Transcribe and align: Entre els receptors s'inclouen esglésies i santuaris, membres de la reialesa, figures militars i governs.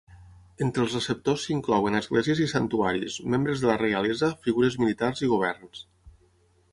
Entre 0.65 0.81
els 0.83 0.93
receptors 0.97 1.43
s'inclouen 1.49 1.97
esglésies 1.99 2.41
i 2.45 2.47
santuaris, 2.55 3.17
membres 3.33 3.61
de 3.65 3.69
la 3.73 3.77
reialesa, 3.83 4.31
figures 4.47 4.79
militars 4.85 5.23
i 5.29 5.33
governs. 5.35 5.85